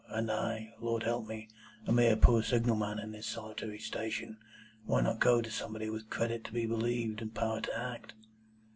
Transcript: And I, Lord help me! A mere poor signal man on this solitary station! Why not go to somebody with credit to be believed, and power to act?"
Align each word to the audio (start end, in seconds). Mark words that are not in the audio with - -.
And 0.09 0.31
I, 0.31 0.73
Lord 0.79 1.03
help 1.03 1.27
me! 1.27 1.47
A 1.85 1.91
mere 1.91 2.15
poor 2.15 2.41
signal 2.41 2.75
man 2.75 2.99
on 2.99 3.11
this 3.11 3.27
solitary 3.27 3.77
station! 3.77 4.39
Why 4.83 5.01
not 5.01 5.19
go 5.19 5.43
to 5.43 5.51
somebody 5.51 5.91
with 5.91 6.09
credit 6.09 6.43
to 6.45 6.51
be 6.51 6.65
believed, 6.65 7.21
and 7.21 7.35
power 7.35 7.61
to 7.61 7.77
act?" 7.79 8.15